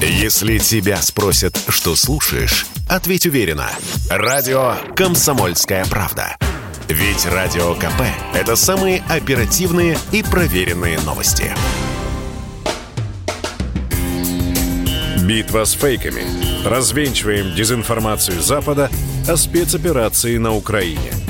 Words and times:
Если 0.00 0.58
тебя 0.58 1.00
спросят, 1.00 1.58
что 1.68 1.96
слушаешь, 1.96 2.66
ответь 2.86 3.24
уверенно. 3.24 3.70
Радио 4.10 4.74
«Комсомольская 4.94 5.86
правда». 5.86 6.36
Ведь 6.88 7.24
Радио 7.24 7.74
КП– 7.74 8.02
это 8.34 8.56
самые 8.56 9.02
оперативные 9.08 9.98
и 10.12 10.22
проверенные 10.22 11.00
новости. 11.00 11.50
Битва 15.22 15.64
с 15.64 15.72
фейками. 15.72 16.24
Развенчиваем 16.68 17.54
дезинформацию 17.54 18.40
Запада 18.42 18.90
о 19.26 19.36
спецоперации 19.36 20.36
на 20.36 20.54
Украине– 20.54 21.10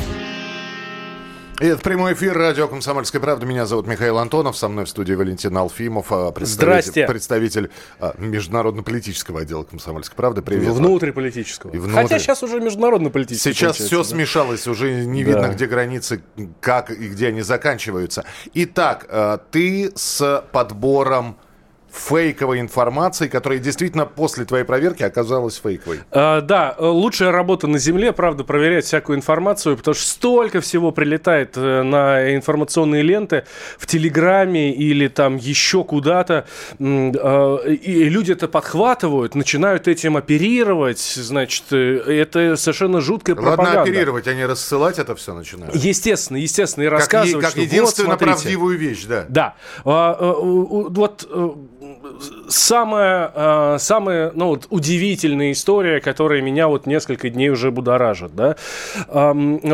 это 1.60 1.78
прямой 1.78 2.12
эфир 2.12 2.36
радио 2.36 2.68
«Комсомольская 2.68 3.20
правда». 3.20 3.46
Меня 3.46 3.66
зовут 3.66 3.86
Михаил 3.86 4.18
Антонов. 4.18 4.56
Со 4.56 4.68
мной 4.68 4.84
в 4.84 4.88
студии 4.88 5.14
Валентин 5.14 5.56
Алфимов, 5.56 6.06
а, 6.10 6.30
представитель, 6.30 7.06
представитель 7.06 7.70
а, 7.98 8.14
международно-политического 8.18 9.40
отдела 9.40 9.62
«Комсомольской 9.64 10.16
правды». 10.16 10.42
Привет. 10.42 10.74
Внутриполитического. 10.74 11.72
И 11.72 11.78
внутри... 11.78 11.94
Хотя 11.94 12.18
сейчас 12.18 12.42
уже 12.42 12.60
международно-политический. 12.60 13.52
Сейчас 13.52 13.76
все 13.76 13.98
да? 13.98 14.04
смешалось, 14.04 14.66
уже 14.66 15.04
не 15.06 15.22
видно, 15.22 15.42
Да. 15.42 15.48
где 15.54 15.66
границы, 15.66 16.22
как 16.60 16.90
и 16.90 17.08
где 17.08 17.28
они 17.28 17.42
заканчиваются. 17.42 18.24
Итак, 18.52 19.06
а, 19.08 19.38
ты 19.38 19.92
с 19.94 20.44
подбором 20.52 21.38
фейковой 21.98 22.60
информации, 22.60 23.28
которая 23.28 23.58
действительно 23.58 24.06
после 24.06 24.44
твоей 24.44 24.64
проверки 24.64 25.02
оказалась 25.02 25.56
фейковой. 25.62 26.00
А, 26.10 26.40
да, 26.40 26.74
э, 26.78 26.84
лучшая 26.86 27.32
работа 27.32 27.66
на 27.66 27.78
Земле, 27.78 28.12
правда, 28.12 28.44
проверять 28.44 28.84
всякую 28.84 29.16
информацию, 29.18 29.76
потому 29.76 29.94
что 29.94 30.06
столько 30.06 30.60
всего 30.60 30.90
прилетает 30.92 31.56
э, 31.56 31.82
на 31.82 32.34
информационные 32.34 33.02
ленты 33.02 33.44
в 33.78 33.86
Телеграме 33.86 34.72
или 34.74 35.08
там 35.08 35.36
еще 35.36 35.84
куда-то. 35.84 36.46
Э, 36.78 37.58
И 37.72 38.04
люди 38.08 38.32
это 38.32 38.48
подхватывают, 38.48 39.34
начинают 39.34 39.88
этим 39.88 40.16
оперировать. 40.16 41.00
Значит, 41.00 41.64
э, 41.72 41.98
это 42.06 42.56
совершенно 42.56 43.00
жуткая 43.00 43.36
Ладно 43.36 43.50
пропаганда. 43.56 43.82
оперировать, 43.82 44.26
а 44.28 44.34
не 44.34 44.44
рассылать 44.46 44.98
это 44.98 45.14
все 45.14 45.34
начинают. 45.34 45.74
Естественно, 45.74 46.36
естественно, 46.38 46.84
и 46.84 46.86
Как, 46.88 46.92
е- 46.92 46.98
рассказывать, 47.00 47.44
как 47.44 47.52
что 47.52 47.80
вот, 47.82 47.94
смотрите. 47.94 48.24
правдивую 48.24 48.78
вещь, 48.78 49.04
да. 49.04 49.24
Да. 49.28 49.54
А, 49.84 50.16
Вот 50.36 51.26
самая, 52.48 53.32
э, 53.34 53.76
самая 53.78 54.32
ну, 54.34 54.48
вот, 54.48 54.66
удивительная 54.70 55.52
история, 55.52 56.00
которая 56.00 56.42
меня 56.42 56.68
вот 56.68 56.86
несколько 56.86 57.30
дней 57.30 57.50
уже 57.50 57.70
будоражит. 57.70 58.34
Да? 58.34 58.56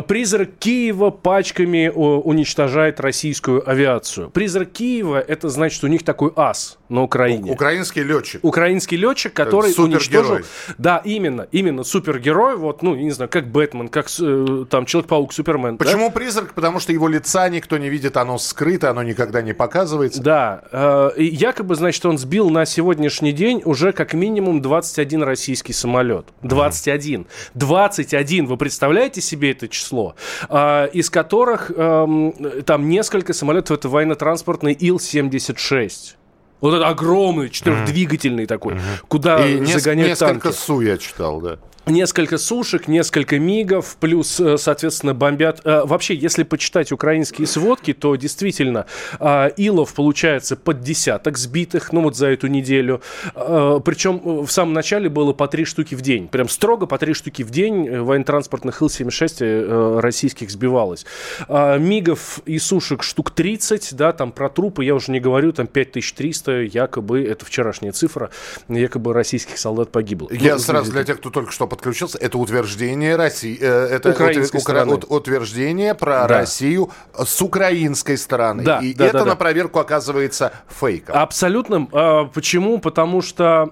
Призрак 0.02 0.50
Киева 0.58 1.10
пачками 1.10 1.90
о, 1.94 2.20
уничтожает 2.20 3.00
российскую 3.00 3.68
авиацию. 3.68 4.30
Призрак 4.30 4.72
Киева 4.72 5.20
это 5.20 5.48
значит 5.48 5.82
у 5.84 5.86
них 5.86 6.02
такой 6.02 6.32
ас 6.36 6.78
на 6.92 7.02
Украине. 7.02 7.50
Украинский 7.50 8.02
летчик. 8.02 8.44
Украинский 8.44 8.96
летчик, 8.96 9.32
который 9.32 9.70
Э, 9.70 9.74
супергерой. 9.74 9.96
уничтожил... 9.96 10.46
Да, 10.78 11.00
именно, 11.04 11.48
именно 11.50 11.82
супергерой, 11.84 12.56
вот, 12.56 12.82
ну, 12.82 12.94
не 12.94 13.10
знаю, 13.10 13.28
как 13.30 13.48
Бэтмен, 13.48 13.88
как 13.88 14.08
э, 14.20 14.64
там 14.70 14.86
Человек-паук, 14.86 15.32
Супермен. 15.32 15.76
да? 15.76 15.84
Почему 15.84 16.10
призрак? 16.10 16.52
Потому 16.54 16.78
что 16.80 16.92
его 16.92 17.08
лица 17.08 17.48
никто 17.48 17.78
не 17.78 17.88
видит, 17.88 18.16
оно 18.16 18.38
скрыто, 18.38 18.90
оно 18.90 19.02
никогда 19.02 19.42
не 19.42 19.52
показывается. 19.54 20.22
Да, 20.22 20.62
э, 20.70 21.10
якобы, 21.18 21.74
значит, 21.74 22.04
он 22.06 22.18
сбил 22.18 22.50
на 22.50 22.64
сегодняшний 22.66 23.32
день 23.32 23.62
уже 23.64 23.92
как 23.92 24.12
минимум 24.14 24.60
21 24.60 25.22
российский 25.22 25.72
самолет. 25.72 26.26
21. 26.42 27.26
21, 27.54 28.46
вы 28.46 28.56
представляете 28.56 29.20
себе 29.20 29.52
это 29.52 29.68
число? 29.68 30.14
А, 30.48 30.86
из 30.86 31.08
которых 31.10 31.70
эм, 31.74 32.34
там 32.66 32.88
несколько 32.88 33.32
самолетов, 33.32 33.78
это 33.78 33.88
военно-транспортный 33.88 34.76
Ил-76. 34.78 36.16
Вот 36.62 36.74
это 36.74 36.88
огромный, 36.88 37.50
четырехдвигательный 37.50 38.46
такой, 38.46 38.80
куда 39.08 39.46
И 39.46 39.64
загоняют 39.66 40.10
несколько 40.20 40.40
танки. 40.44 40.56
су 40.56 40.80
я 40.80 40.96
читал, 40.96 41.40
да. 41.40 41.58
Несколько 41.86 42.38
сушек, 42.38 42.86
несколько 42.86 43.40
мигов, 43.40 43.96
плюс, 43.98 44.38
э, 44.38 44.56
соответственно, 44.56 45.14
бомбят. 45.14 45.62
Э, 45.64 45.82
Вообще, 45.84 46.14
если 46.14 46.44
почитать 46.44 46.92
украинские 46.92 47.48
сводки, 47.48 47.92
то 47.92 48.14
действительно 48.14 48.86
э, 49.18 49.50
Илов 49.56 49.92
получается 49.92 50.54
под 50.54 50.80
десяток 50.80 51.36
сбитых, 51.36 51.92
ну 51.92 52.02
вот 52.02 52.16
за 52.16 52.28
эту 52.28 52.46
неделю. 52.46 53.02
Причем 53.34 54.44
в 54.44 54.50
самом 54.50 54.74
начале 54.74 55.08
было 55.08 55.32
по 55.32 55.48
три 55.48 55.64
штуки 55.64 55.96
в 55.96 56.02
день. 56.02 56.28
Прям 56.28 56.48
строго 56.48 56.86
по 56.86 56.98
три 56.98 57.14
штуки 57.14 57.42
в 57.42 57.50
день 57.50 57.98
военно-транспортных 57.98 58.80
Ил-76 58.80 59.36
э, 59.40 60.00
российских 60.00 60.52
сбивалось. 60.52 61.04
Мигов 61.48 62.40
и 62.46 62.60
сушек 62.60 63.02
штук 63.02 63.32
30, 63.32 63.94
да, 63.96 64.12
там 64.12 64.30
про 64.30 64.48
трупы 64.48 64.84
я 64.84 64.94
уже 64.94 65.10
не 65.10 65.18
говорю, 65.18 65.52
там 65.52 65.66
5300, 65.66 66.52
якобы, 66.62 67.24
это 67.24 67.44
вчерашняя 67.44 67.90
цифра, 67.90 68.30
якобы 68.68 69.12
российских 69.12 69.58
солдат 69.58 69.90
погибло. 69.90 70.28
Я 70.30 70.54
Ну, 70.54 70.58
сразу 70.60 70.92
для 70.92 71.02
тех, 71.02 71.18
кто 71.18 71.30
только 71.30 71.50
что 71.50 71.71
подключился, 71.72 72.18
это 72.18 72.36
утверждение 72.36 73.16
России, 73.16 73.56
э, 73.58 73.66
это 73.96 74.10
Украинской 74.10 74.58
утвер- 74.58 74.88
ут- 74.92 75.06
утверждение 75.08 75.94
про 75.94 76.26
Да. 76.28 76.40
Россию 76.40 76.90
с 77.16 77.40
украинской 77.40 78.18
стороны. 78.18 78.62
Да, 78.62 78.80
И 78.80 78.92
да, 78.92 79.06
это 79.06 79.18
да, 79.20 79.24
на 79.24 79.30
да. 79.30 79.36
проверку 79.36 79.78
оказывается 79.78 80.52
фейком. 80.68 81.16
Абсолютно. 81.16 81.88
А, 81.92 82.24
Почему? 82.26 82.78
Потому 82.78 83.22
что 83.22 83.70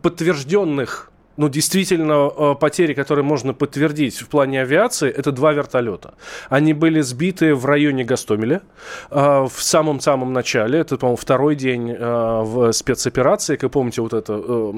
подтвержденных 0.00 1.10
ну, 1.36 1.48
действительно, 1.48 2.30
э, 2.36 2.54
потери, 2.60 2.92
которые 2.92 3.24
можно 3.24 3.54
подтвердить 3.54 4.20
в 4.20 4.28
плане 4.28 4.60
авиации, 4.60 5.08
это 5.08 5.32
два 5.32 5.52
вертолета. 5.52 6.12
Они 6.50 6.74
были 6.74 7.00
сбиты 7.00 7.54
в 7.54 7.64
районе 7.64 8.04
Гастомеля 8.04 8.60
э, 9.10 9.46
в 9.48 9.62
самом-самом 9.62 10.32
начале. 10.34 10.80
Это, 10.80 10.98
по-моему, 10.98 11.16
второй 11.16 11.56
день 11.56 11.96
в 11.98 12.72
спецоперации. 12.72 13.56
Как 13.56 13.70
помните, 13.70 14.02
вот 14.02 14.12
это 14.12 14.34
э, 14.34 14.72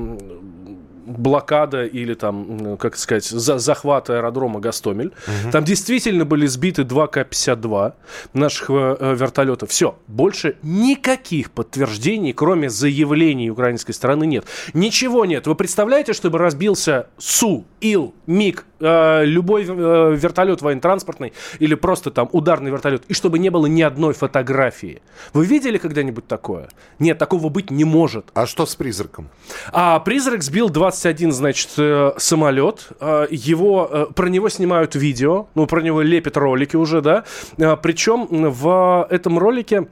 блокада 1.22 1.84
или 1.84 2.14
там, 2.14 2.76
как 2.76 2.96
сказать, 2.96 3.24
за, 3.24 3.58
захват 3.58 4.10
аэродрома 4.10 4.60
Гастомель. 4.60 5.12
Там 5.52 5.64
действительно 5.64 6.24
были 6.24 6.46
сбиты 6.46 6.84
два 6.84 7.06
К-52 7.06 7.92
наших 8.34 8.70
э, 8.70 8.96
э, 8.98 9.14
вертолетов. 9.14 9.70
Все, 9.70 9.96
больше 10.08 10.56
никаких 10.62 11.50
подтверждений, 11.50 12.32
кроме 12.32 12.68
заявлений 12.68 13.50
украинской 13.50 13.92
стороны, 13.92 14.26
нет. 14.26 14.44
Ничего 14.74 15.24
нет. 15.24 15.46
Вы 15.46 15.54
представляете, 15.54 16.12
чтобы 16.12 16.38
разбился 16.38 17.06
Су, 17.18 17.64
Ил, 17.80 18.14
МиГ, 18.26 18.64
э, 18.82 19.24
любой 19.24 19.64
э, 19.64 20.14
вертолет 20.16 20.62
военно-транспортный 20.62 21.32
или 21.58 21.74
просто 21.74 22.10
там 22.10 22.28
ударный 22.32 22.70
вертолет, 22.70 23.04
и 23.08 23.14
чтобы 23.14 23.38
не 23.38 23.50
было 23.50 23.66
ни 23.66 23.82
одной 23.82 24.14
фотографии. 24.14 25.02
Вы 25.32 25.46
видели 25.46 25.78
когда-нибудь 25.78 26.26
такое? 26.26 26.68
Нет, 26.98 27.18
такого 27.18 27.48
быть 27.48 27.70
не 27.70 27.84
может. 27.84 28.26
А 28.34 28.46
что 28.46 28.66
с 28.66 28.74
призраком? 28.74 29.28
А 29.72 30.00
призрак 30.00 30.42
сбил 30.42 30.68
21, 30.68 31.32
значит, 31.32 31.70
э, 31.78 32.12
самолет. 32.18 32.88
Э, 33.00 33.26
Его, 33.30 33.88
э, 33.90 34.06
про 34.14 34.28
него 34.28 34.48
снимают 34.48 34.94
видео, 34.94 35.46
ну, 35.54 35.66
про 35.66 35.80
него 35.80 36.02
лепят 36.02 36.36
ролики 36.36 36.76
уже, 36.76 37.00
да. 37.00 37.24
Э, 37.58 37.76
Причем 37.76 38.26
в 38.30 39.06
этом 39.10 39.38
ролике 39.38 39.88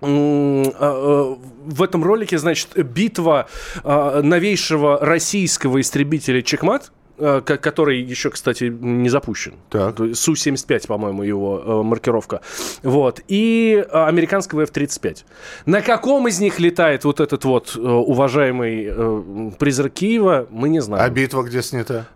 в 0.00 1.82
этом 1.82 2.04
ролике, 2.04 2.38
значит, 2.38 2.68
битва 2.76 3.48
новейшего 3.82 5.00
российского 5.00 5.80
истребителя 5.80 6.40
Чекмат, 6.40 6.92
который 7.18 8.00
еще, 8.00 8.30
кстати, 8.30 8.64
не 8.64 9.08
запущен. 9.08 9.54
Так. 9.70 9.96
То 9.96 10.04
есть 10.04 10.20
Су-75, 10.20 10.86
по-моему, 10.86 11.22
его 11.22 11.62
э, 11.64 11.82
маркировка. 11.82 12.40
Вот. 12.82 13.20
И 13.28 13.84
э, 13.86 14.04
американского 14.04 14.62
F-35. 14.62 15.24
На 15.66 15.82
каком 15.82 16.28
из 16.28 16.40
них 16.40 16.60
летает 16.60 17.04
вот 17.04 17.20
этот 17.20 17.44
вот 17.44 17.76
э, 17.76 17.80
уважаемый 17.80 18.86
э, 18.90 19.50
призрак 19.58 19.92
Киева, 19.94 20.46
мы 20.50 20.68
не 20.68 20.80
знаем. 20.80 21.04
А 21.04 21.08
битва 21.10 21.42
где 21.42 21.62
снята? 21.62 22.06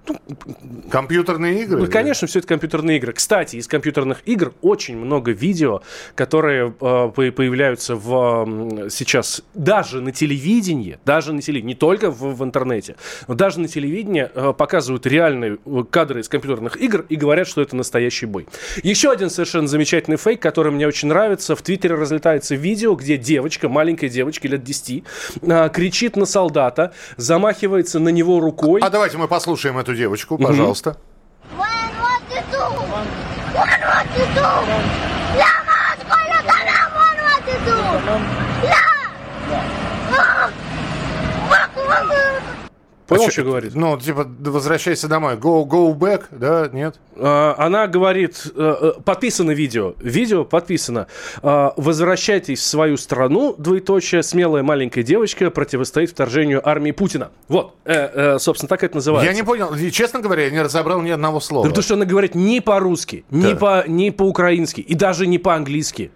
Компьютерные 0.90 1.62
игры? 1.62 1.80
Ну, 1.80 1.90
конечно, 1.90 2.26
все 2.26 2.38
это 2.38 2.48
компьютерные 2.48 2.98
игры. 2.98 3.12
Кстати, 3.12 3.56
из 3.56 3.66
компьютерных 3.66 4.22
игр 4.26 4.52
очень 4.62 4.96
много 4.96 5.32
видео, 5.32 5.82
которые 6.14 6.68
э, 6.68 6.70
по- 6.70 7.10
появляются 7.32 7.96
в, 7.96 8.88
сейчас 8.90 9.42
даже 9.54 10.00
на 10.00 10.12
телевидении, 10.12 10.98
даже 11.04 11.32
на 11.32 11.40
телевидении, 11.42 11.72
не 11.74 11.78
только 11.78 12.10
в, 12.10 12.36
в 12.36 12.44
интернете, 12.44 12.96
но 13.28 13.34
даже 13.34 13.60
на 13.60 13.68
телевидении 13.68 14.28
э, 14.34 14.52
показывают 14.92 15.06
реальные 15.06 15.58
э, 15.64 15.84
кадры 15.90 16.20
из 16.20 16.28
компьютерных 16.28 16.76
игр 16.76 17.04
и 17.08 17.16
говорят, 17.16 17.48
что 17.48 17.62
это 17.62 17.76
настоящий 17.76 18.26
бой. 18.26 18.46
Еще 18.82 19.10
один 19.10 19.30
совершенно 19.30 19.66
замечательный 19.68 20.16
фейк, 20.16 20.40
который 20.40 20.72
мне 20.72 20.86
очень 20.86 21.08
нравится. 21.08 21.56
В 21.56 21.62
Твиттере 21.62 21.94
разлетается 21.94 22.54
видео, 22.54 22.94
где 22.94 23.16
девочка, 23.16 23.68
маленькая 23.68 24.08
девочка 24.08 24.48
лет 24.48 24.62
10, 24.62 25.04
э, 25.42 25.70
кричит 25.72 26.16
на 26.16 26.26
солдата, 26.26 26.92
замахивается 27.16 27.98
на 27.98 28.10
него 28.10 28.40
рукой. 28.40 28.80
А 28.82 28.90
давайте 28.90 29.18
мы 29.18 29.28
послушаем 29.28 29.78
эту 29.78 29.94
девочку, 29.94 30.38
пожалуйста. 30.38 30.96
One, 31.56 31.66
what 31.98 32.22
to 32.30 32.42
do? 32.50 32.62
One, 32.92 33.06
what 33.54 34.06
to 34.16 34.24
do? 34.34 35.01
Понял, 43.16 43.28
А 43.28 43.30
что 43.30 43.42
говорит? 43.44 43.74
Ну, 43.74 43.98
типа, 43.98 44.26
возвращайся 44.40 45.08
домой. 45.08 45.34
Go, 45.34 45.64
go 45.66 45.94
back, 45.94 46.24
да, 46.30 46.68
нет? 46.72 46.96
А, 47.16 47.54
Она 47.58 47.86
говорит, 47.86 48.46
э, 48.54 48.74
э, 48.80 48.92
подписано 49.04 49.50
видео, 49.52 49.94
видео 50.00 50.44
подписано. 50.44 51.06
А, 51.42 51.72
Возвращайтесь 51.76 52.60
в 52.60 52.64
свою 52.64 52.96
страну, 52.96 53.54
двоеточие, 53.58 54.22
смелая 54.22 54.62
маленькая 54.62 55.02
девочка 55.02 55.50
противостоит 55.50 56.10
вторжению 56.10 56.66
армии 56.68 56.90
Путина. 56.92 57.30
Вот, 57.48 57.74
э, 57.84 58.38
собственно, 58.38 58.68
так 58.68 58.82
это 58.84 58.96
называется. 58.96 59.30
Я 59.30 59.34
не 59.36 59.42
понял. 59.42 59.70
Честно 59.90 60.20
говоря, 60.20 60.44
я 60.44 60.50
не 60.50 60.62
разобрал 60.62 61.00
ни 61.02 61.10
одного 61.10 61.40
слова. 61.40 61.66
Потому 61.66 61.82
что 61.82 61.94
она 61.94 62.04
говорит 62.04 62.34
не 62.34 62.60
по-русски, 62.60 63.24
не, 63.30 63.52
Да. 63.54 63.56
по, 63.56 63.84
не 63.88 64.10
по-украински 64.10 64.80
и 64.80 64.94
даже 64.94 65.26
не 65.26 65.38
по-английски. 65.38 66.10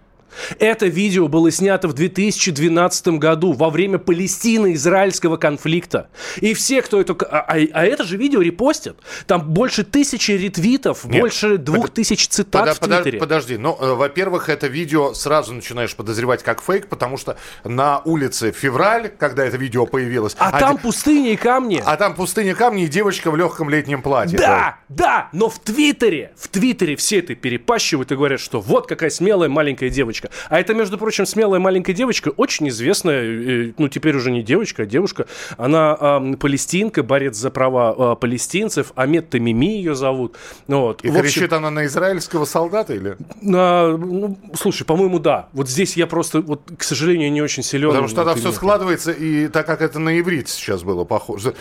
Это 0.59 0.87
видео 0.87 1.27
было 1.27 1.51
снято 1.51 1.87
в 1.87 1.93
2012 1.93 3.07
году 3.19 3.53
во 3.53 3.69
время 3.69 3.97
Палестино-израильского 3.97 5.37
конфликта. 5.37 6.09
И 6.41 6.53
все, 6.53 6.81
кто 6.81 6.99
это... 7.01 7.13
А, 7.29 7.39
а- 7.39 7.67
а 7.73 7.85
это 7.85 8.03
же 8.03 8.17
видео 8.17 8.41
репостят. 8.41 8.97
Там 9.25 9.49
больше 9.49 9.83
тысячи 9.83 10.31
ретвитов, 10.31 11.05
Нет. 11.05 11.21
больше 11.21 11.57
двух 11.57 11.85
Под- 11.87 11.93
тысяч 11.93 12.27
цитат 12.27 12.61
Пода- 12.61 12.73
в 12.73 12.79
Твиттере. 12.79 13.19
Подожди, 13.19 13.57
ну, 13.57 13.77
э, 13.79 13.93
во-первых, 13.93 14.49
это 14.49 14.67
видео 14.67 15.13
сразу 15.13 15.53
начинаешь 15.53 15.95
подозревать 15.95 16.43
как 16.43 16.61
фейк, 16.61 16.87
потому 16.87 17.17
что 17.17 17.37
на 17.63 17.99
улице 17.99 18.51
февраль, 18.51 19.09
когда 19.09 19.45
это 19.45 19.57
видео 19.57 19.85
появилось, 19.85 20.35
А 20.39 20.49
оде- 20.49 20.59
там 20.59 20.77
пустыни 20.77 21.31
и 21.31 21.35
камни. 21.35 21.81
а 21.85 21.95
там 21.97 22.15
пустыня 22.15 22.55
камни 22.55 22.83
и 22.83 22.87
девочка 22.87 23.31
в 23.31 23.35
легком 23.37 23.69
летнем 23.69 24.01
платье. 24.01 24.37
Да, 24.37 24.77
да, 24.89 25.29
но 25.33 25.49
в 25.49 25.59
Твиттере, 25.59 26.31
в 26.37 26.47
Твиттере 26.47 26.95
все 26.95 27.19
это 27.19 27.35
перепащивают 27.35 28.11
и 28.11 28.15
говорят, 28.15 28.39
что 28.39 28.59
вот 28.61 28.87
какая 28.87 29.09
смелая 29.09 29.49
маленькая 29.49 29.89
девочка. 29.89 30.26
А 30.49 30.59
это, 30.59 30.73
между 30.73 30.97
прочим, 30.97 31.25
смелая 31.25 31.59
маленькая 31.59 31.93
девочка, 31.93 32.29
очень 32.29 32.69
известная, 32.69 33.23
э, 33.23 33.73
ну, 33.77 33.87
теперь 33.87 34.15
уже 34.15 34.31
не 34.31 34.43
девочка, 34.43 34.83
а 34.83 34.85
девушка. 34.85 35.27
Она 35.57 35.97
ам, 35.99 36.35
палестинка, 36.35 37.03
борец 37.03 37.35
за 37.35 37.49
права 37.49 37.95
а, 37.97 38.15
палестинцев. 38.15 38.91
Амет 38.95 39.29
Тамими 39.29 39.77
ее 39.77 39.95
зовут. 39.95 40.35
Вот. 40.67 41.03
И 41.03 41.09
общем, 41.09 41.21
кричит 41.21 41.53
она 41.53 41.69
на 41.69 41.85
израильского 41.85 42.45
солдата 42.45 42.93
или? 42.93 43.17
а, 43.53 43.97
ну, 43.97 44.37
слушай, 44.53 44.83
по-моему, 44.85 45.19
да. 45.19 45.49
Вот 45.53 45.69
здесь 45.69 45.97
я 45.97 46.07
просто, 46.07 46.41
вот, 46.41 46.61
к 46.77 46.83
сожалению, 46.83 47.31
не 47.31 47.41
очень 47.41 47.63
силен. 47.63 47.89
Потому 47.89 48.07
что 48.07 48.17
тогда 48.17 48.35
все 48.35 48.51
складывается, 48.51 49.11
и 49.11 49.47
так 49.47 49.65
как 49.65 49.81
это 49.81 49.99
на 49.99 50.19
иврит 50.19 50.49
сейчас 50.49 50.83
было 50.83 51.03
похоже. 51.03 51.53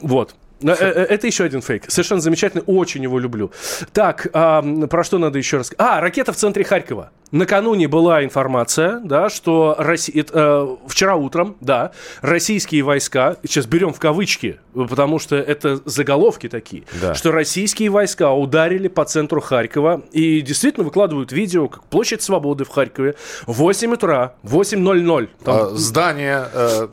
Вот. 0.00 0.34
Э, 0.62 0.74
э, 0.78 1.06
Это 1.08 1.26
еще 1.26 1.44
один 1.44 1.60
фейк. 1.62 1.90
Совершенно 1.90 2.20
замечательный, 2.20 2.62
очень 2.66 3.02
его 3.02 3.18
люблю. 3.18 3.50
Так, 3.92 4.28
а, 4.32 4.62
про 4.86 5.04
что 5.04 5.18
надо 5.18 5.38
еще 5.38 5.58
раз? 5.58 5.72
А, 5.78 6.00
ракета 6.00 6.32
в 6.32 6.36
центре 6.36 6.64
Харькова. 6.64 7.10
Накануне 7.32 7.88
была 7.88 8.22
информация, 8.24 9.00
да, 9.02 9.30
что 9.30 9.74
Росси- 9.78 10.12
э, 10.32 10.76
вчера 10.86 11.16
утром, 11.16 11.56
да, 11.60 11.92
российские 12.20 12.82
войска, 12.82 13.36
сейчас 13.42 13.64
берем 13.66 13.92
в 13.94 13.98
кавычки, 13.98 14.58
потому 14.74 15.18
что 15.18 15.36
это 15.36 15.80
заголовки 15.86 16.48
такие, 16.50 16.84
Да. 17.00 17.14
что 17.14 17.32
российские 17.32 17.88
войска 17.88 18.32
ударили 18.32 18.88
по 18.88 19.04
центру 19.06 19.40
Харькова 19.40 20.02
и 20.12 20.42
действительно 20.42 20.84
выкладывают 20.84 21.32
видео, 21.32 21.68
как 21.68 21.84
площадь 21.84 22.20
Свободы 22.22 22.64
в 22.64 22.68
Харькове, 22.68 23.14
8 23.46 23.94
утра, 23.94 24.34
8.00. 24.42 25.28
Там 25.42 25.54
А, 25.56 25.70
Здание... 25.74 26.44
э, 26.52 26.86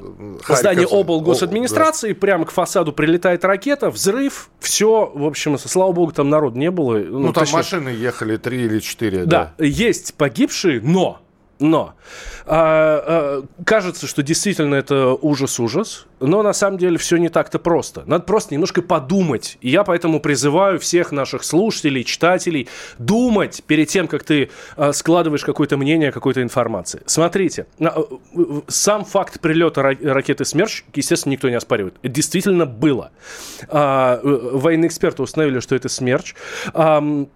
Здание 0.47 0.87
Харьков- 0.87 0.99
облгосадминистрации, 1.01 2.13
прямо 2.13 2.45
к 2.45 2.51
фасаду 2.51 2.93
прилетает 2.93 3.43
ракета, 3.43 3.89
взрыв, 3.89 4.49
все, 4.59 5.11
в 5.13 5.25
общем, 5.25 5.57
слава 5.57 5.91
богу, 5.91 6.11
там 6.13 6.29
народ 6.29 6.55
не 6.55 6.71
было. 6.71 6.97
Ну, 6.97 7.33
там 7.33 7.43
точнее, 7.43 7.57
машины 7.57 7.89
ехали 7.89 8.37
три 8.37 8.63
или 8.65 8.79
четыре. 8.79 9.25
Да, 9.25 9.53
есть 9.57 10.13
погибшие, 10.29 10.79
но, 10.81 11.21
но, 11.59 11.95
а, 12.45 13.41
а, 13.41 13.63
кажется, 13.65 14.05
что 14.05 14.21
действительно 14.21 14.75
это 14.75 15.13
ужас-ужас, 15.13 16.05
но 16.19 16.43
на 16.43 16.53
самом 16.53 16.77
деле 16.77 16.97
все 16.99 17.17
не 17.17 17.29
так-то 17.29 17.57
просто. 17.57 18.03
Надо 18.05 18.25
просто 18.25 18.53
немножко 18.53 18.83
подумать. 18.83 19.57
И 19.61 19.69
я 19.69 19.83
поэтому 19.83 20.19
призываю 20.19 20.79
всех 20.79 21.11
наших 21.11 21.43
слушателей, 21.43 22.03
читателей 22.03 22.69
думать 22.99 23.63
перед 23.65 23.89
тем, 23.89 24.07
как 24.07 24.23
ты 24.23 24.51
а, 24.77 24.93
складываешь 24.93 25.43
какое-то 25.43 25.77
мнение, 25.77 26.11
какой-то 26.11 26.43
информации. 26.43 27.01
Смотрите, 27.07 27.65
э, 27.79 27.87
сам 28.67 29.03
факт 29.03 29.39
прилета 29.41 29.81
ра- 29.81 30.07
ракеты 30.13 30.45
«Смерч», 30.45 30.83
естественно, 30.93 31.31
никто 31.31 31.49
не 31.49 31.55
оспаривает. 31.55 31.95
Это 32.03 32.13
действительно 32.13 32.67
было. 32.67 33.11
А, 33.67 34.19
э, 34.21 34.49
военные 34.53 34.89
эксперты 34.89 35.23
установили, 35.23 35.59
что 35.59 35.75
это 35.75 35.89
«Смерч». 35.89 36.35
Ам, 36.73 37.29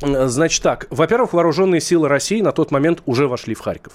Значит 0.00 0.62
так, 0.62 0.86
во-первых, 0.90 1.32
вооруженные 1.32 1.80
силы 1.80 2.08
России 2.08 2.40
на 2.40 2.52
тот 2.52 2.70
момент 2.70 3.02
уже 3.06 3.26
вошли 3.26 3.54
в 3.54 3.60
Харьков. 3.60 3.94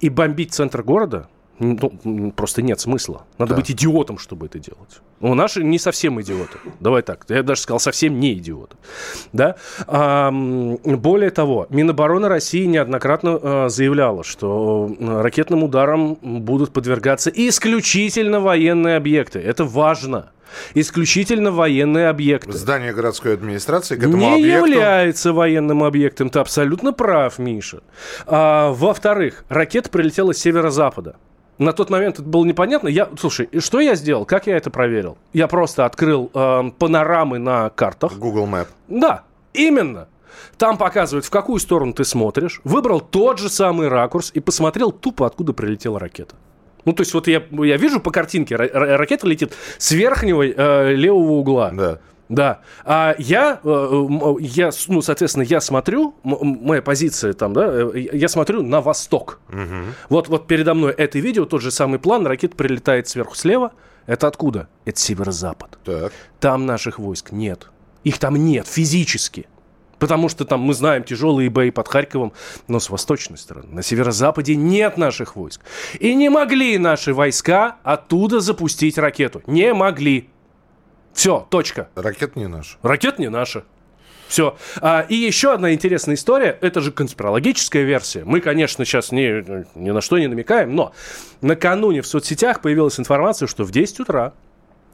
И 0.00 0.08
бомбить 0.10 0.52
центр 0.52 0.82
города 0.82 1.28
ну, 1.60 2.30
просто 2.36 2.62
нет 2.62 2.78
смысла. 2.78 3.22
Надо 3.36 3.50
Да. 3.54 3.56
быть 3.56 3.70
идиотом, 3.72 4.18
чтобы 4.18 4.46
это 4.46 4.58
делать. 4.60 5.00
Ну, 5.20 5.34
наши 5.34 5.64
не 5.64 5.78
совсем 5.80 6.20
идиоты. 6.20 6.58
Давай 6.78 7.02
так. 7.02 7.24
Я 7.28 7.42
даже 7.42 7.62
сказал, 7.62 7.80
совсем 7.80 8.20
не 8.20 8.34
идиоты. 8.34 8.76
Да? 9.32 9.56
А, 9.88 10.30
более 10.30 11.30
того, 11.30 11.66
Минобороны 11.70 12.28
России 12.28 12.64
неоднократно 12.66 13.40
а, 13.42 13.68
заявляла, 13.68 14.22
что 14.22 14.88
м, 15.00 15.18
ракетным 15.20 15.64
ударам 15.64 16.14
будут 16.22 16.72
подвергаться 16.72 17.30
исключительно 17.34 18.38
военные 18.38 18.96
объекты. 18.96 19.40
Это 19.40 19.64
важно. 19.64 20.30
Исключительно 20.74 21.50
военные 21.50 22.08
объекты 22.08 22.52
Здание 22.52 22.92
городской 22.92 23.34
администрации 23.34 23.96
к 23.96 24.00
этому 24.00 24.16
не 24.16 24.34
объекту... 24.34 24.66
является 24.68 25.32
военным 25.32 25.84
объектом. 25.84 26.30
Ты 26.30 26.38
абсолютно 26.38 26.92
прав, 26.92 27.38
Миша. 27.38 27.82
А, 28.26 28.72
во-вторых, 28.72 29.44
ракета 29.48 29.90
прилетела 29.90 30.32
с 30.32 30.38
северо-запада. 30.38 31.16
На 31.58 31.72
тот 31.72 31.90
момент 31.90 32.20
это 32.20 32.28
было 32.28 32.44
непонятно. 32.44 32.88
Я, 32.88 33.08
слушай, 33.18 33.48
что 33.58 33.80
я 33.80 33.96
сделал? 33.96 34.24
Как 34.24 34.46
я 34.46 34.56
это 34.56 34.70
проверил? 34.70 35.18
Я 35.32 35.48
просто 35.48 35.84
открыл 35.84 36.30
эм, 36.32 36.70
панорамы 36.70 37.38
на 37.38 37.70
картах. 37.70 38.16
Google 38.16 38.46
Map. 38.46 38.68
Да, 38.86 39.24
именно. 39.52 40.06
Там 40.56 40.78
показывают, 40.78 41.24
в 41.24 41.30
какую 41.30 41.58
сторону 41.58 41.92
ты 41.92 42.04
смотришь. 42.04 42.60
Выбрал 42.62 43.00
тот 43.00 43.38
же 43.38 43.48
самый 43.48 43.88
ракурс 43.88 44.30
и 44.32 44.40
посмотрел 44.40 44.92
тупо, 44.92 45.26
откуда 45.26 45.52
прилетела 45.52 45.98
ракета. 45.98 46.36
Ну, 46.88 46.94
то 46.94 47.02
есть 47.02 47.12
вот 47.12 47.28
я, 47.28 47.42
я 47.50 47.76
вижу 47.76 48.00
по 48.00 48.10
картинке, 48.10 48.54
ра- 48.54 48.72
ра- 48.72 48.96
ракета 48.96 49.26
летит 49.26 49.52
с 49.76 49.92
верхнего 49.92 50.42
э, 50.42 50.94
левого 50.94 51.32
угла. 51.32 51.70
Да. 51.70 51.98
Да. 52.30 52.60
А 52.86 53.14
я, 53.18 53.60
э, 53.62 54.06
я, 54.40 54.70
ну, 54.86 55.02
соответственно, 55.02 55.42
я 55.42 55.60
смотрю, 55.60 56.14
моя 56.24 56.80
позиция 56.80 57.34
там, 57.34 57.52
да, 57.52 57.68
э, 57.70 58.08
я 58.14 58.26
смотрю 58.28 58.62
на 58.62 58.80
восток. 58.80 59.38
Вот, 60.08 60.28
вот 60.28 60.46
передо 60.46 60.72
мной 60.72 60.92
это 60.96 61.18
видео, 61.18 61.44
тот 61.44 61.60
же 61.60 61.70
самый 61.70 61.98
план, 61.98 62.26
ракета 62.26 62.56
прилетает 62.56 63.06
сверху 63.06 63.36
слева. 63.36 63.72
Это 64.06 64.26
откуда? 64.26 64.68
Это 64.86 64.98
северо-запад. 64.98 65.78
Так. 65.84 66.12
Там 66.40 66.64
наших 66.64 66.98
войск 66.98 67.32
нет. 67.32 67.68
Их 68.02 68.16
там 68.18 68.36
нет 68.36 68.66
физически. 68.66 69.46
Потому 69.98 70.28
что 70.28 70.44
там 70.44 70.60
мы 70.60 70.74
знаем 70.74 71.04
тяжелые 71.04 71.50
бои 71.50 71.70
под 71.70 71.88
Харьковом, 71.88 72.32
но 72.68 72.80
с 72.80 72.90
восточной 72.90 73.38
стороны. 73.38 73.68
На 73.72 73.82
северо-западе 73.82 74.54
нет 74.56 74.96
наших 74.96 75.36
войск. 75.36 75.60
И 75.98 76.14
не 76.14 76.28
могли 76.28 76.78
наши 76.78 77.12
войска 77.12 77.76
оттуда 77.82 78.40
запустить 78.40 78.98
ракету. 78.98 79.42
Не 79.46 79.74
могли. 79.74 80.28
Все, 81.12 81.46
точка. 81.50 81.88
Ракет 81.96 82.36
не 82.36 82.46
наш. 82.46 82.78
Ракет 82.82 83.18
не 83.18 83.28
наша. 83.28 83.64
Все. 84.28 84.56
А, 84.80 85.06
и 85.08 85.14
еще 85.14 85.54
одна 85.54 85.72
интересная 85.72 86.14
история. 86.14 86.56
Это 86.60 86.80
же 86.80 86.92
конспирологическая 86.92 87.82
версия. 87.82 88.24
Мы, 88.24 88.40
конечно, 88.40 88.84
сейчас 88.84 89.10
ни, 89.10 89.42
ни 89.76 89.90
на 89.90 90.00
что 90.00 90.18
не 90.18 90.26
намекаем, 90.26 90.76
но 90.76 90.92
накануне 91.40 92.02
в 92.02 92.06
соцсетях 92.06 92.60
появилась 92.60 93.00
информация, 93.00 93.48
что 93.48 93.64
в 93.64 93.70
10 93.70 94.00
утра 94.00 94.34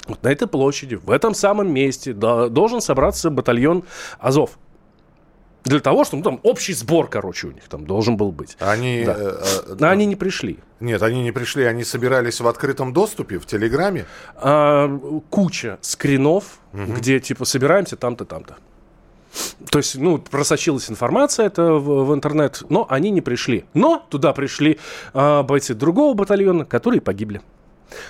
вот 0.06 0.22
на 0.22 0.28
этой 0.28 0.46
площади, 0.46 0.94
в 0.94 1.10
этом 1.10 1.34
самом 1.34 1.72
месте 1.72 2.12
да, 2.12 2.48
должен 2.48 2.80
собраться 2.80 3.30
батальон 3.30 3.84
Азов. 4.18 4.58
Для 5.64 5.80
того, 5.80 6.04
чтобы 6.04 6.22
ну, 6.22 6.30
там 6.30 6.40
общий 6.42 6.74
сбор, 6.74 7.08
короче, 7.08 7.46
у 7.46 7.52
них 7.52 7.64
там 7.68 7.86
должен 7.86 8.16
был 8.18 8.32
быть. 8.32 8.56
Они... 8.60 9.04
Да. 9.04 9.14
э, 9.16 9.42
э, 9.68 9.76
Но 9.78 9.88
они 9.88 10.04
не 10.04 10.14
пришли. 10.14 10.58
Нет, 10.80 11.02
они 11.02 11.22
не 11.22 11.32
пришли, 11.32 11.64
они 11.64 11.84
собирались 11.84 12.40
в 12.40 12.46
открытом 12.46 12.92
доступе, 12.92 13.38
в 13.38 13.46
Телеграме. 13.46 14.04
А, 14.36 14.88
куча 15.30 15.78
скринов, 15.80 16.58
где 16.72 17.18
типа 17.18 17.46
собираемся 17.46 17.96
там-то, 17.96 18.26
там-то. 18.26 18.56
То 19.70 19.78
есть, 19.78 19.96
ну, 19.96 20.18
просочилась 20.18 20.90
информация 20.90 21.46
это 21.46 21.72
в, 21.72 22.04
в 22.04 22.14
интернет, 22.14 22.62
но 22.68 22.86
они 22.88 23.10
не 23.10 23.22
пришли. 23.22 23.64
Но 23.72 24.06
туда 24.10 24.34
пришли 24.34 24.78
а, 25.14 25.42
бойцы 25.42 25.74
другого 25.74 26.12
батальона, 26.12 26.66
которые 26.66 27.00
погибли. 27.00 27.40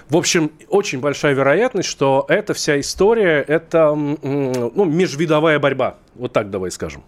В 0.09 0.17
общем, 0.17 0.51
очень 0.69 0.99
большая 0.99 1.35
вероятность, 1.35 1.89
что 1.89 2.25
эта 2.29 2.53
вся 2.53 2.81
история 2.81 3.43
это 3.47 3.95
ну, 3.95 4.85
межвидовая 4.85 5.59
борьба. 5.59 5.99
Вот 6.15 6.33
так 6.33 6.51
давай 6.51 6.71
скажем. 6.71 7.05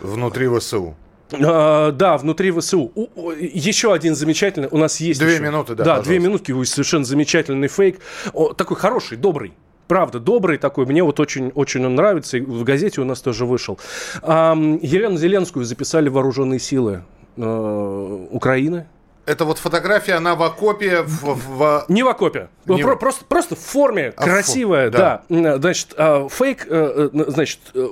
Внутри 0.00 0.48
ВСУ. 0.48 0.94
А, 1.32 1.90
да, 1.92 2.16
внутри 2.18 2.50
ВСУ. 2.52 2.92
У- 2.94 3.08
у- 3.14 3.30
еще 3.30 3.92
один 3.92 4.14
замечательный. 4.14 4.68
У 4.70 4.76
нас 4.78 5.00
есть. 5.00 5.20
Две 5.20 5.34
еще- 5.34 5.42
минуты, 5.42 5.74
да, 5.74 5.76
Да, 5.76 5.84
пожалуйста. 5.84 6.08
две 6.10 6.18
минутки. 6.18 6.64
Совершенно 6.64 7.04
замечательный 7.04 7.68
фейк. 7.68 8.00
О, 8.32 8.52
такой 8.52 8.76
хороший, 8.76 9.16
добрый. 9.16 9.52
Правда, 9.88 10.18
добрый 10.18 10.58
такой. 10.58 10.86
Мне 10.86 11.02
вот 11.02 11.20
очень, 11.20 11.50
очень 11.54 11.84
он 11.84 11.94
нравится. 11.94 12.38
И 12.38 12.40
в 12.40 12.64
газете 12.64 13.00
у 13.00 13.04
нас 13.04 13.20
тоже 13.20 13.44
вышел. 13.46 13.78
Ам, 14.22 14.78
Елену 14.82 15.16
Зеленскую 15.16 15.64
записали 15.64 16.08
вооруженные 16.08 16.58
силы 16.60 17.02
э, 17.36 18.26
Украины. 18.30 18.86
Это 19.26 19.44
вот 19.46 19.58
фотография, 19.58 20.14
она 20.14 20.34
в 20.36 20.42
окопе, 20.42 21.02
в... 21.02 21.22
в- 21.34 21.84
Не 21.88 22.02
в 22.02 22.08
окопе. 22.08 22.48
Не 22.66 22.82
Про- 22.82 22.96
Просто, 22.96 23.24
просто 23.24 23.56
в 23.56 23.58
форме, 23.58 24.12
А, 24.16 24.22
красивая, 24.22 24.88
фо- 24.88 24.90
да. 24.90 25.22
да. 25.30 25.56
Значит, 25.58 25.94
а, 25.96 26.28
фейк, 26.28 26.66
э, 26.68 27.08
э, 27.12 27.24
значит, 27.28 27.58
э, 27.74 27.88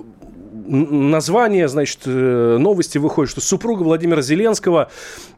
название, 0.67 1.69
значит, 1.69 2.01
э, 2.07 2.57
новости 2.59 2.99
выходит, 2.99 3.31
что 3.31 3.41
супруга 3.41 3.83
Владимира 3.83 4.23
Зеленского 4.23 4.91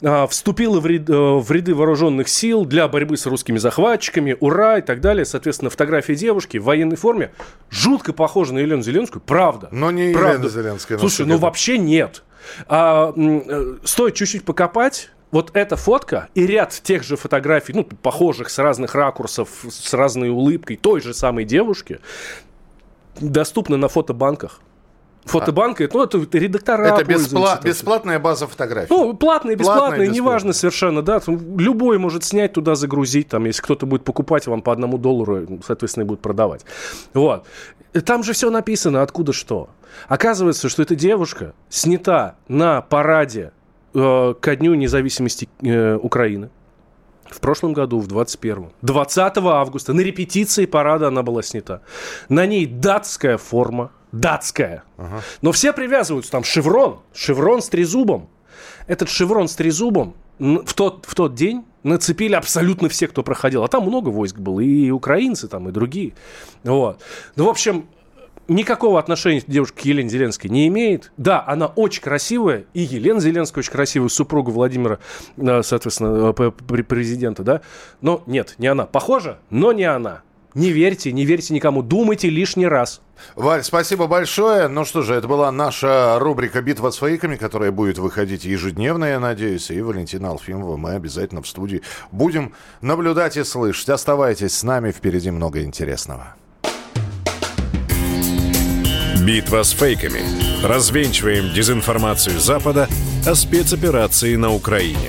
а, 0.02 0.26
вступила 0.26 0.80
в, 0.80 0.86
ряд- 0.86 1.08
э, 1.08 1.12
в 1.12 1.50
ряды 1.50 1.74
вооруженных 1.74 2.28
сил 2.28 2.64
для 2.64 2.88
борьбы 2.88 3.16
с 3.16 3.26
русскими 3.26 3.58
захватчиками, 3.58 4.36
ура 4.40 4.78
и 4.78 4.82
так 4.82 5.00
далее. 5.00 5.24
Соответственно, 5.24 5.70
фотография 5.70 6.14
девушки 6.14 6.58
в 6.58 6.64
военной 6.64 6.96
форме 6.96 7.32
жутко 7.70 8.12
похожа 8.12 8.54
на 8.54 8.58
Елену 8.58 8.82
Зеленскую, 8.82 9.22
правда. 9.22 9.68
Но 9.70 9.90
не 9.90 10.12
Правда. 10.12 10.34
Елена 10.34 10.48
Зеленская. 10.48 10.98
Слушай, 10.98 11.26
ну 11.26 11.38
вообще 11.38 11.78
нет. 11.78 12.22
А, 12.66 13.12
э, 13.16 13.76
стоит 13.84 14.14
чуть-чуть 14.14 14.44
покопать. 14.44 15.10
Вот 15.30 15.50
эта 15.54 15.74
фотка 15.74 16.28
и 16.34 16.46
ряд 16.46 16.70
тех 16.70 17.02
же 17.02 17.16
фотографий, 17.16 17.72
ну, 17.72 17.82
похожих 17.82 18.48
с 18.50 18.58
разных 18.58 18.94
ракурсов, 18.94 19.48
с 19.68 19.92
разной 19.92 20.28
улыбкой 20.28 20.76
той 20.76 21.00
же 21.00 21.12
самой 21.12 21.44
девушки, 21.44 21.98
доступны 23.20 23.76
на 23.76 23.88
фотобанках. 23.88 24.60
Фотобанка, 25.24 25.88
ну, 25.92 26.02
это 26.02 26.18
редактора 26.38 26.86
Это 26.86 27.02
беспла- 27.04 27.62
бесплатная 27.62 28.18
база 28.18 28.46
фотографий. 28.46 28.88
Ну, 28.90 29.14
платные, 29.14 29.56
бесплатные, 29.56 29.88
Платные, 29.88 30.08
неважно 30.10 30.52
совершенно, 30.52 31.02
да. 31.02 31.20
Любой 31.26 31.98
может 31.98 32.24
снять, 32.24 32.52
туда 32.52 32.74
загрузить, 32.74 33.28
там, 33.28 33.44
если 33.46 33.62
кто-то 33.62 33.86
будет 33.86 34.04
покупать, 34.04 34.46
вам 34.46 34.60
по 34.62 34.72
одному 34.72 34.98
доллару, 34.98 35.46
соответственно, 35.66 36.04
и 36.04 36.06
будет 36.06 36.20
продавать. 36.20 36.64
Вот. 37.14 37.46
Там 38.04 38.22
же 38.22 38.32
все 38.32 38.50
написано, 38.50 39.02
откуда 39.02 39.32
что. 39.32 39.70
Оказывается, 40.08 40.68
что 40.68 40.82
эта 40.82 40.94
девушка 40.94 41.54
снята 41.68 42.36
на 42.48 42.80
параде 42.82 43.52
э, 43.94 44.34
ко 44.38 44.56
Дню 44.56 44.74
независимости 44.74 45.48
э, 45.62 45.94
Украины. 45.96 46.50
В 47.30 47.40
прошлом 47.40 47.72
году, 47.72 48.00
в 48.00 48.08
21-м. 48.08 48.72
20 48.82 49.38
августа 49.38 49.92
на 49.92 50.00
репетиции 50.00 50.66
парада 50.66 51.08
она 51.08 51.22
была 51.22 51.42
снята. 51.42 51.80
На 52.28 52.46
ней 52.46 52.66
датская 52.66 53.38
форма. 53.38 53.90
Датская. 54.20 54.84
Но 55.42 55.52
все 55.52 55.72
привязываются. 55.72 56.30
Там 56.32 56.44
шеврон. 56.44 57.00
Шеврон 57.14 57.62
с 57.62 57.68
трезубом. 57.68 58.28
Этот 58.86 59.08
шеврон 59.08 59.48
с 59.48 59.54
трезубом 59.54 60.14
в 60.38 60.74
тот, 60.74 61.06
в 61.06 61.14
тот 61.14 61.34
день 61.34 61.64
нацепили 61.82 62.34
абсолютно 62.34 62.88
все, 62.88 63.08
кто 63.08 63.22
проходил. 63.22 63.64
А 63.64 63.68
там 63.68 63.84
много 63.84 64.08
войск 64.08 64.38
было. 64.38 64.60
И 64.60 64.90
украинцы 64.90 65.48
там, 65.48 65.68
и 65.68 65.72
другие. 65.72 66.14
Вот. 66.62 67.00
Ну, 67.36 67.44
в 67.44 67.48
общем, 67.48 67.86
никакого 68.48 68.98
отношения 68.98 69.42
девушка 69.46 69.82
к 69.82 69.84
Елене 69.84 70.08
Зеленской 70.08 70.50
не 70.50 70.66
имеет. 70.68 71.12
Да, 71.16 71.44
она 71.46 71.66
очень 71.66 72.02
красивая, 72.02 72.64
и 72.74 72.80
Елена 72.80 73.20
Зеленская 73.20 73.62
очень 73.62 73.72
красивая, 73.72 74.08
супруга 74.08 74.50
Владимира, 74.50 74.98
э, 75.36 75.62
соответственно, 75.62 76.34
э, 76.36 76.82
президента, 76.82 77.42
да. 77.42 77.60
Но 78.00 78.22
нет, 78.26 78.54
не 78.58 78.66
она. 78.68 78.86
Похожа, 78.86 79.38
но 79.50 79.72
не 79.72 79.84
она. 79.84 80.22
Не 80.54 80.70
верьте, 80.70 81.12
не 81.12 81.24
верьте 81.24 81.52
никому. 81.52 81.82
Думайте 81.82 82.30
лишний 82.30 82.66
раз. 82.66 83.00
Валь, 83.34 83.64
спасибо 83.64 84.06
большое. 84.06 84.68
Ну 84.68 84.84
что 84.84 85.02
же, 85.02 85.14
это 85.14 85.26
была 85.26 85.50
наша 85.50 86.18
рубрика 86.20 86.62
«Битва 86.62 86.90
с 86.90 86.96
фейками», 86.96 87.36
которая 87.36 87.72
будет 87.72 87.98
выходить 87.98 88.44
ежедневно, 88.44 89.04
я 89.04 89.20
надеюсь. 89.20 89.70
И 89.70 89.80
Валентина 89.80 90.30
Алфимова 90.30 90.76
мы 90.76 90.92
обязательно 90.92 91.42
в 91.42 91.48
студии 91.48 91.82
будем 92.12 92.54
наблюдать 92.80 93.36
и 93.36 93.44
слышать. 93.44 93.88
Оставайтесь 93.88 94.56
с 94.56 94.62
нами, 94.62 94.92
впереди 94.92 95.30
много 95.30 95.62
интересного. 95.62 96.36
Битва 99.26 99.62
с 99.62 99.70
фейками. 99.70 100.20
Развенчиваем 100.62 101.52
дезинформацию 101.54 102.38
Запада 102.38 102.88
о 103.26 103.34
спецоперации 103.34 104.36
на 104.36 104.52
Украине. 104.52 105.08